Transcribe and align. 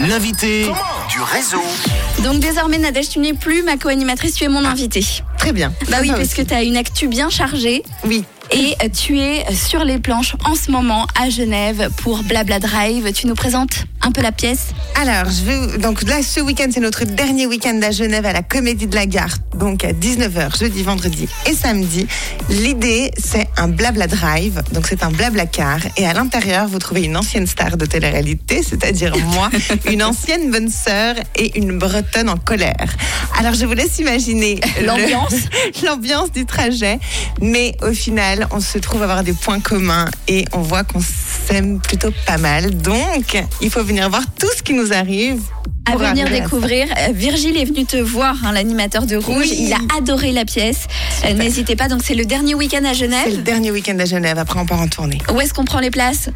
L'invité 0.00 0.64
du 1.08 1.20
réseau. 1.20 1.62
Donc 2.24 2.40
désormais, 2.40 2.78
Nadège, 2.78 3.10
tu 3.10 3.18
n'es 3.18 3.34
plus 3.34 3.62
ma 3.62 3.76
co-animatrice, 3.76 4.34
tu 4.34 4.44
es 4.44 4.48
mon 4.48 4.64
invitée. 4.64 5.04
Très 5.38 5.52
bien. 5.52 5.72
Bah 5.90 5.98
oui, 6.00 6.10
parce 6.10 6.34
que 6.34 6.42
tu 6.42 6.54
as 6.54 6.62
une 6.62 6.76
actu 6.76 7.08
bien 7.08 7.30
chargée. 7.30 7.82
Oui. 8.04 8.24
Et 8.54 8.76
tu 8.90 9.18
es 9.18 9.50
sur 9.54 9.82
les 9.82 9.98
planches 9.98 10.36
en 10.44 10.54
ce 10.54 10.70
moment 10.70 11.06
à 11.18 11.30
Genève 11.30 11.88
pour 11.96 12.22
Blabla 12.22 12.58
Drive. 12.58 13.10
Tu 13.14 13.26
nous 13.26 13.34
présentes 13.34 13.86
un 14.02 14.12
peu 14.12 14.20
la 14.20 14.32
pièce 14.32 14.68
Alors, 15.00 15.30
je 15.30 15.44
vais 15.44 15.78
donc 15.78 16.02
là 16.02 16.22
ce 16.22 16.40
week-end 16.40 16.66
c'est 16.70 16.80
notre 16.80 17.04
dernier 17.04 17.46
week-end 17.46 17.80
à 17.82 17.92
Genève 17.92 18.26
à 18.26 18.32
la 18.32 18.42
Comédie 18.42 18.88
de 18.88 18.94
la 18.94 19.06
Gare, 19.06 19.36
donc 19.54 19.84
à 19.84 19.92
19h 19.92 20.58
jeudi, 20.58 20.82
vendredi 20.82 21.28
et 21.46 21.54
samedi. 21.54 22.06
L'idée 22.50 23.10
c'est 23.16 23.48
un 23.56 23.68
blabla 23.68 24.06
drive, 24.06 24.62
donc 24.72 24.86
c'est 24.88 25.02
un 25.02 25.10
blabla 25.10 25.46
car 25.46 25.78
et 25.96 26.04
à 26.04 26.12
l'intérieur 26.12 26.66
vous 26.66 26.78
trouvez 26.78 27.04
une 27.04 27.16
ancienne 27.16 27.46
star 27.46 27.76
de 27.76 27.86
télé-réalité, 27.86 28.62
c'est-à-dire 28.62 29.16
moi, 29.32 29.50
une 29.88 30.02
ancienne 30.02 30.50
bonne 30.50 30.68
sœur 30.68 31.14
et 31.36 31.58
une 31.58 31.78
bretonne 31.78 32.28
en 32.28 32.36
colère. 32.36 32.96
Alors 33.38 33.54
je 33.54 33.64
vous 33.64 33.74
laisse 33.74 33.98
imaginer 33.98 34.60
L'ambiance. 34.82 35.34
l'ambiance 35.84 36.32
du 36.32 36.44
trajet, 36.44 36.98
mais 37.40 37.76
au 37.82 37.92
final 37.92 38.41
on 38.50 38.60
se 38.60 38.78
trouve 38.78 39.02
avoir 39.02 39.22
des 39.22 39.32
points 39.32 39.60
communs 39.60 40.06
et 40.28 40.44
on 40.52 40.60
voit 40.60 40.84
qu'on 40.84 41.00
s'aime 41.00 41.80
plutôt 41.80 42.10
pas 42.26 42.38
mal. 42.38 42.76
Donc 42.78 43.36
il 43.60 43.70
faut 43.70 43.82
venir 43.84 44.08
voir 44.10 44.22
tout 44.38 44.48
ce 44.56 44.62
qui 44.62 44.74
nous 44.74 44.92
arrive. 44.92 45.40
à 45.90 45.96
venir 45.96 46.26
à 46.26 46.30
découvrir. 46.30 46.86
Euh, 46.98 47.12
Virgile 47.12 47.56
est 47.56 47.64
venu 47.64 47.84
te 47.84 47.96
voir, 47.96 48.36
hein, 48.44 48.52
l'animateur 48.52 49.06
de 49.06 49.16
Rouge. 49.16 49.46
Oui. 49.50 49.56
Il 49.66 49.72
a 49.72 49.78
adoré 49.98 50.32
la 50.32 50.44
pièce. 50.44 50.86
Euh. 51.24 51.34
N'hésitez 51.34 51.76
pas, 51.76 51.88
donc 51.88 52.02
c'est 52.04 52.14
le 52.14 52.24
dernier 52.24 52.54
week-end 52.54 52.84
à 52.84 52.94
C'est 52.94 53.06
le 53.06 53.12
Genève. 53.12 53.42
dernier 53.42 53.70
week-end 53.70 53.98
à 53.98 54.04
Genève, 54.04 54.38
après 54.38 54.58
on 54.60 54.66
part 54.66 54.80
en 54.80 54.88
tournée. 54.88 55.18
Où 55.34 55.40
est-ce 55.40 55.52
qu'on 55.54 55.64
prend 55.64 55.80
les 55.80 55.90
places? 55.90 56.28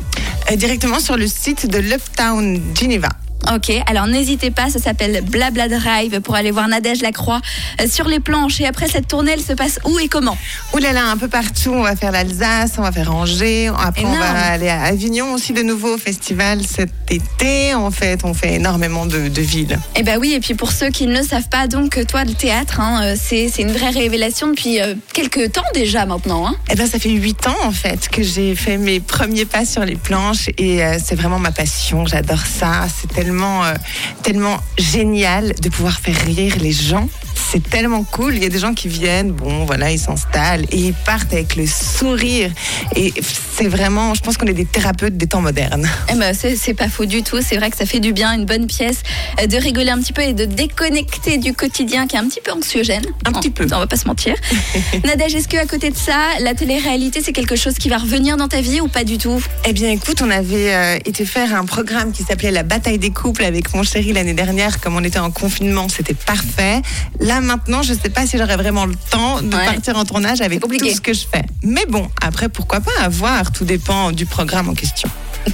Euh, 0.50 0.56
directement 0.56 1.00
sur 1.00 1.16
le 1.16 1.26
site 1.26 1.66
de 1.70 1.78
l'Uptown 1.78 2.60
Geneva. 2.78 3.08
Ok, 3.54 3.70
alors 3.86 4.06
n'hésitez 4.08 4.50
pas, 4.50 4.70
ça 4.70 4.80
s'appelle 4.80 5.22
Blabla 5.22 5.68
Drive 5.68 6.20
pour 6.20 6.34
aller 6.34 6.50
voir 6.50 6.66
Nadège 6.66 7.00
Lacroix 7.00 7.40
euh, 7.80 7.86
sur 7.88 8.08
les 8.08 8.18
planches. 8.18 8.60
Et 8.60 8.66
après, 8.66 8.88
cette 8.88 9.06
tournée, 9.06 9.32
elle 9.34 9.40
se 9.42 9.52
passe 9.52 9.78
où 9.84 9.98
et 10.00 10.08
comment? 10.08 10.36
Ouh 10.74 10.78
là 10.78 10.92
là, 10.92 11.06
un 11.06 11.16
peu 11.16 11.28
partout. 11.28 11.70
On 11.72 11.82
va 11.82 11.94
faire 11.94 12.10
l'Alsace, 12.10 12.72
on 12.78 12.82
va 12.82 12.90
faire 12.90 13.14
Angers. 13.14 13.70
Après, 13.78 14.04
on 14.04 14.12
va 14.12 14.30
aller 14.52 14.68
à 14.68 14.82
Avignon 14.82 15.32
aussi 15.34 15.52
de 15.52 15.62
nouveau 15.62 15.94
au 15.94 15.98
festival 15.98 16.60
cet 16.66 16.90
été. 17.08 17.72
En 17.74 17.92
fait, 17.92 18.24
on 18.24 18.34
fait 18.34 18.54
énormément 18.54 19.06
de, 19.06 19.28
de 19.28 19.40
villes. 19.42 19.78
Eh 19.94 20.02
ben 20.02 20.18
oui, 20.18 20.32
et 20.32 20.40
puis 20.40 20.54
pour 20.54 20.72
ceux 20.72 20.88
qui 20.90 21.06
ne 21.06 21.16
le 21.16 21.22
savent 21.24 21.48
pas, 21.48 21.68
donc 21.68 22.04
toi, 22.08 22.24
le 22.24 22.34
théâtre, 22.34 22.80
hein, 22.80 23.00
euh, 23.04 23.16
c'est 23.16 23.46
une 23.58 23.70
vraie 23.70 23.90
révélation 23.90 24.48
depuis 24.48 24.80
euh, 24.80 24.94
quelques 25.12 25.52
temps 25.52 25.62
déjà 25.72 26.04
maintenant. 26.04 26.48
hein. 26.48 26.56
Eh 26.70 26.74
ben, 26.74 26.86
ça 26.88 26.98
fait 26.98 27.10
huit 27.10 27.46
ans 27.46 27.56
en 27.62 27.70
fait 27.70 28.08
que 28.08 28.22
j'ai 28.24 28.56
fait 28.56 28.76
mes 28.76 28.98
premiers 28.98 29.44
pas 29.44 29.64
sur 29.64 29.84
les 29.84 29.94
planches 29.96 30.48
et 30.58 30.82
euh, 30.84 30.98
c'est 31.02 31.14
vraiment 31.14 31.38
ma 31.38 31.52
passion. 31.52 32.06
J'adore 32.06 32.44
ça. 32.44 32.86
C'est 33.00 33.12
tellement, 33.12 33.35
euh, 33.42 33.74
tellement 34.22 34.58
génial 34.78 35.54
de 35.60 35.68
pouvoir 35.68 35.98
faire 36.00 36.16
rire 36.24 36.54
les 36.60 36.72
gens. 36.72 37.08
C'est 37.56 37.70
tellement 37.70 38.04
cool. 38.04 38.34
Il 38.34 38.42
y 38.42 38.44
a 38.44 38.50
des 38.50 38.58
gens 38.58 38.74
qui 38.74 38.86
viennent, 38.86 39.32
bon, 39.32 39.64
voilà, 39.64 39.90
ils 39.90 39.98
s'installent 39.98 40.66
et 40.70 40.76
ils 40.76 40.92
partent 40.92 41.32
avec 41.32 41.56
le 41.56 41.66
sourire. 41.66 42.50
Et 42.94 43.14
c'est 43.56 43.66
vraiment, 43.66 44.12
je 44.12 44.20
pense 44.20 44.36
qu'on 44.36 44.46
est 44.46 44.52
des 44.52 44.66
thérapeutes 44.66 45.16
des 45.16 45.26
temps 45.26 45.40
modernes. 45.40 45.88
Eh 46.12 46.16
ben, 46.16 46.34
c'est 46.34 46.54
c'est 46.56 46.74
pas 46.74 46.90
faux 46.90 47.06
du 47.06 47.22
tout. 47.22 47.38
C'est 47.40 47.56
vrai 47.56 47.70
que 47.70 47.78
ça 47.78 47.86
fait 47.86 47.98
du 47.98 48.12
bien, 48.12 48.34
une 48.34 48.44
bonne 48.44 48.66
pièce, 48.66 49.00
euh, 49.40 49.46
de 49.46 49.56
rigoler 49.56 49.88
un 49.88 49.98
petit 50.00 50.12
peu 50.12 50.20
et 50.20 50.34
de 50.34 50.44
déconnecter 50.44 51.38
du 51.38 51.54
quotidien 51.54 52.06
qui 52.06 52.16
est 52.16 52.18
un 52.18 52.28
petit 52.28 52.42
peu 52.42 52.52
anxiogène. 52.52 53.06
Un 53.24 53.32
petit 53.32 53.48
peu. 53.48 53.64
On 53.72 53.78
va 53.78 53.86
pas 53.86 53.96
se 53.96 54.06
mentir. 54.06 54.34
Nadège, 55.06 55.34
est-ce 55.34 55.48
que 55.48 55.56
à 55.56 55.64
côté 55.64 55.88
de 55.88 55.96
ça, 55.96 56.18
la 56.40 56.52
télé-réalité, 56.52 57.22
c'est 57.22 57.32
quelque 57.32 57.56
chose 57.56 57.76
qui 57.76 57.88
va 57.88 57.96
revenir 57.96 58.36
dans 58.36 58.48
ta 58.48 58.60
vie 58.60 58.82
ou 58.82 58.88
pas 58.88 59.04
du 59.04 59.16
tout? 59.16 59.42
Eh 59.64 59.72
bien, 59.72 59.88
écoute, 59.88 60.20
on 60.20 60.30
avait 60.30 60.74
euh, 60.74 60.98
été 61.06 61.24
faire 61.24 61.54
un 61.54 61.64
programme 61.64 62.12
qui 62.12 62.22
s'appelait 62.22 62.50
La 62.50 62.64
bataille 62.64 62.98
des 62.98 63.12
couples 63.12 63.44
avec 63.44 63.72
mon 63.72 63.82
chéri 63.82 64.12
l'année 64.12 64.34
dernière. 64.34 64.78
Comme 64.78 64.94
on 64.94 65.04
était 65.04 65.20
en 65.20 65.30
confinement, 65.30 65.88
c'était 65.88 66.12
parfait. 66.12 66.82
Là, 67.18 67.40
maintenant, 67.46 67.82
je 67.82 67.94
ne 67.94 67.98
sais 67.98 68.10
pas 68.10 68.26
si 68.26 68.36
j'aurai 68.38 68.56
vraiment 68.56 68.84
le 68.86 68.94
temps 69.10 69.40
de 69.40 69.54
Ouais. 69.56 69.64
partir 69.64 69.96
en 69.96 70.04
tournage 70.04 70.40
avec 70.42 70.60
tout 70.60 70.68
ce 70.94 71.00
que 71.00 71.14
je 71.14 71.24
fais. 71.32 71.44
Mais 71.62 71.86
bon, 71.88 72.08
après, 72.20 72.48
pourquoi 72.48 72.80
pas 72.80 72.90
avoir 73.02 73.52
Tout 73.52 73.64
dépend 73.64 74.12
du 74.12 74.26
programme 74.26 74.68
en 74.68 74.74
question. 74.74 75.08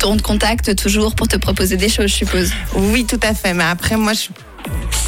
On 0.04 0.16
te 0.16 0.22
contacte 0.22 0.75
toujours 0.75 1.14
pour 1.14 1.28
te 1.28 1.36
proposer 1.36 1.76
des 1.76 1.88
choses, 1.91 2.06
je 2.08 2.14
suppose. 2.14 2.50
Oui, 2.75 3.04
tout 3.04 3.20
à 3.22 3.34
fait. 3.34 3.52
Mais 3.54 3.64
après, 3.64 3.97
moi, 3.97 4.14
je... 4.14 4.20
c'est- 4.20 4.31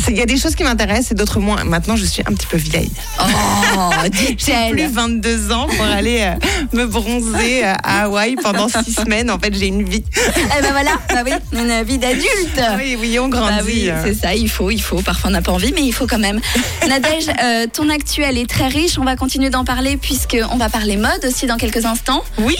il 0.08 0.16
y 0.16 0.22
a 0.22 0.26
des 0.26 0.36
choses 0.36 0.54
qui 0.54 0.64
m'intéressent 0.64 1.12
et 1.12 1.14
d'autres 1.14 1.40
moins. 1.40 1.64
Maintenant, 1.64 1.96
je 1.96 2.04
suis 2.04 2.22
un 2.22 2.32
petit 2.32 2.46
peu 2.46 2.56
vieille. 2.56 2.90
Oh, 3.20 3.90
J'ai 4.38 4.70
plus 4.70 4.86
22 4.86 5.52
ans 5.52 5.66
pour 5.66 5.84
aller 5.84 6.20
euh, 6.22 6.34
me 6.72 6.86
bronzer 6.86 7.64
euh, 7.64 7.74
à 7.82 8.04
Hawaï 8.04 8.36
pendant 8.36 8.68
six 8.68 8.92
semaines. 8.94 9.30
En 9.30 9.38
fait, 9.38 9.54
j'ai 9.54 9.68
une 9.68 9.88
vie. 9.88 10.04
Eh 10.16 10.62
ben 10.62 10.72
voilà, 10.72 10.92
bah 11.08 11.22
oui, 11.24 11.32
une 11.52 11.82
vie 11.84 11.98
d'adulte. 11.98 12.60
Oui, 12.78 12.96
oui, 13.00 13.18
on 13.18 13.28
grandit. 13.28 13.56
Bah 13.56 13.62
oui, 13.64 13.88
euh. 13.88 14.02
c'est 14.04 14.14
ça, 14.14 14.34
il 14.34 14.48
faut, 14.48 14.70
il 14.70 14.80
faut. 14.80 15.00
Parfois 15.02 15.30
on 15.30 15.32
n'a 15.32 15.42
pas 15.42 15.52
envie, 15.52 15.72
mais 15.74 15.82
il 15.82 15.92
faut 15.92 16.06
quand 16.06 16.18
même. 16.18 16.40
Nadège, 16.88 17.26
euh, 17.42 17.66
ton 17.72 17.88
actuel 17.88 18.38
est 18.38 18.48
très 18.48 18.68
riche. 18.68 18.98
On 18.98 19.04
va 19.04 19.16
continuer 19.16 19.50
d'en 19.50 19.64
parler 19.64 19.96
puisqu'on 19.96 20.56
va 20.56 20.68
parler 20.68 20.96
mode 20.96 21.24
aussi 21.26 21.46
dans 21.46 21.56
quelques 21.56 21.84
instants. 21.84 22.22
Oui. 22.38 22.56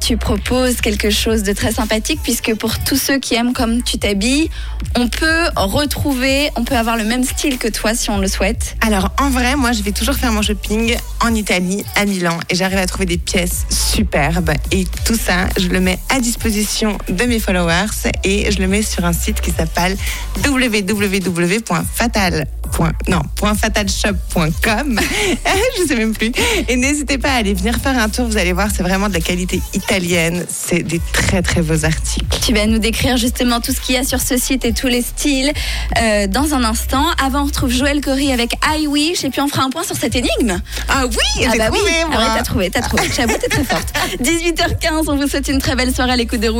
Tu 0.00 0.16
proposes 0.16 0.80
quelque 0.80 1.10
chose 1.10 1.42
de 1.42 1.52
très 1.52 1.72
sympathique 1.72 2.20
puisque 2.22 2.54
pour 2.54 2.78
tous 2.78 2.96
ceux 2.96 3.18
qui 3.18 3.34
aiment 3.34 3.52
comme 3.52 3.82
tu 3.82 3.98
t'habilles, 3.98 4.50
on 4.96 5.08
peut 5.08 5.44
retrouver, 5.56 6.49
on 6.56 6.64
peut 6.64 6.76
avoir 6.76 6.96
le 6.96 7.04
même 7.04 7.24
style 7.24 7.58
que 7.58 7.68
toi 7.68 7.94
si 7.94 8.10
on 8.10 8.18
le 8.18 8.28
souhaite. 8.28 8.76
Alors 8.80 9.10
en 9.18 9.30
vrai, 9.30 9.56
moi 9.56 9.72
je 9.72 9.82
vais 9.82 9.92
toujours 9.92 10.14
faire 10.14 10.32
mon 10.32 10.42
shopping 10.42 10.96
en 11.20 11.34
Italie, 11.34 11.84
à 11.96 12.04
Milan, 12.04 12.38
et 12.48 12.54
j'arrive 12.54 12.78
à 12.78 12.86
trouver 12.86 13.06
des 13.06 13.18
pièces 13.18 13.66
superbes. 13.70 14.52
Et 14.70 14.86
tout 15.04 15.16
ça, 15.16 15.48
je 15.58 15.68
le 15.68 15.80
mets 15.80 15.98
à 16.08 16.20
disposition 16.20 16.98
de 17.08 17.24
mes 17.24 17.38
followers 17.38 18.10
et 18.24 18.50
je 18.50 18.58
le 18.58 18.68
mets 18.68 18.82
sur 18.82 19.04
un 19.04 19.12
site 19.12 19.40
qui 19.40 19.50
s'appelle 19.50 19.96
www.fatal. 20.46 22.46
Non, 23.08 23.20
.fatalshop.com. 23.36 25.00
je 25.76 25.86
sais 25.86 25.96
même 25.96 26.14
plus. 26.14 26.32
Et 26.68 26.76
n'hésitez 26.76 27.18
pas 27.18 27.32
à 27.32 27.34
aller 27.34 27.52
venir 27.52 27.76
faire 27.76 27.98
un 27.98 28.08
tour. 28.08 28.26
Vous 28.26 28.38
allez 28.38 28.52
voir, 28.52 28.68
c'est 28.74 28.82
vraiment 28.82 29.08
de 29.08 29.14
la 29.14 29.20
qualité 29.20 29.60
italienne. 29.74 30.44
C'est 30.48 30.82
des 30.82 31.00
très 31.12 31.42
très 31.42 31.62
beaux 31.62 31.84
articles. 31.84 32.38
Tu 32.44 32.54
vas 32.54 32.66
nous 32.66 32.78
décrire 32.78 33.16
justement 33.16 33.60
tout 33.60 33.72
ce 33.72 33.80
qu'il 33.80 33.96
y 33.96 33.98
a 33.98 34.04
sur 34.04 34.20
ce 34.20 34.36
site 34.36 34.64
et 34.64 34.72
tous 34.72 34.86
les 34.86 35.02
styles 35.02 35.52
euh, 36.00 36.26
dans 36.26 36.39
un 36.52 36.64
instant. 36.64 37.06
Avant, 37.22 37.42
on 37.42 37.44
retrouve 37.46 37.70
Joël 37.70 38.00
Corry 38.00 38.32
avec 38.32 38.54
I 38.66 38.86
Wish 38.86 39.24
et 39.24 39.30
puis 39.30 39.40
on 39.40 39.48
fera 39.48 39.62
un 39.62 39.70
point 39.70 39.82
sur 39.84 39.96
cette 39.96 40.14
énigme. 40.16 40.60
Ah 40.88 41.04
oui, 41.06 41.44
Ah 41.46 41.52
bah 41.58 41.66
trouvé 41.66 41.80
oui. 41.84 41.92
Ah 42.12 42.18
ouais, 42.18 42.24
t'as 42.36 42.42
trouvé, 42.42 42.70
t'as 42.70 42.80
trouvé. 42.80 43.02
J'avoue, 43.14 43.34
t'es 43.40 43.48
très 43.48 43.64
forte. 43.64 43.92
18h15, 44.22 45.04
on 45.08 45.16
vous 45.16 45.28
souhaite 45.28 45.48
une 45.48 45.58
très 45.60 45.76
belle 45.76 45.94
soirée 45.94 46.12
à 46.12 46.16
l'écoute 46.16 46.40
de 46.40 46.48
Rouge. 46.48 46.58